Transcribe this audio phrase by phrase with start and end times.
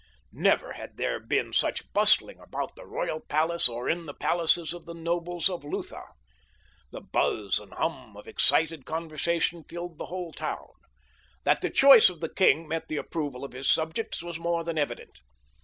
[0.33, 4.87] Never had there been such bustling about the royal palace or in the palaces of
[4.87, 6.03] the nobles of Lutha.
[6.89, 10.69] The buzz and hum of excited conversation filled the whole town.
[11.43, 14.79] That the choice of the king met the approval of his subjects was more than
[14.79, 15.19] evident.